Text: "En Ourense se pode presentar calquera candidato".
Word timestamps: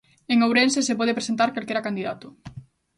"En 0.33 0.37
Ourense 0.45 0.79
se 0.87 0.97
pode 0.99 1.15
presentar 1.17 1.53
calquera 1.55 1.85
candidato". 1.87 2.27